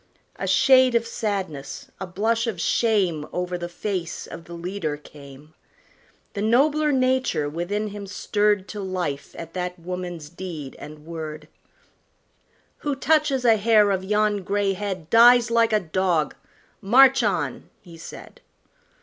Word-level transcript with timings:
A 0.37 0.47
shade 0.47 0.95
of 0.95 1.05
sadness, 1.05 1.91
a 1.99 2.07
blush 2.07 2.47
of 2.47 2.59
shame, 2.59 3.27
Over 3.31 3.55
the 3.55 3.69
face 3.69 4.25
of 4.25 4.45
the 4.45 4.55
leader 4.55 4.97
came; 4.97 5.53
The 6.33 6.41
nobler 6.41 6.91
nature 6.91 7.47
within 7.47 7.89
him 7.89 8.07
stirred 8.07 8.67
To 8.69 8.79
life 8.79 9.35
at 9.37 9.53
that 9.53 9.77
woman's 9.77 10.27
deed 10.31 10.75
and 10.79 11.05
word: 11.05 11.47
"Who 12.79 12.95
touches 12.95 13.45
a 13.45 13.57
hair 13.57 13.91
of 13.91 14.03
yon 14.03 14.41
gray 14.41 14.73
head 14.73 15.07
Dies 15.11 15.51
like 15.51 15.71
a 15.71 15.79
dog; 15.79 16.33
march 16.81 17.21
on!" 17.21 17.69
he 17.83 17.95
said. 17.95 18.41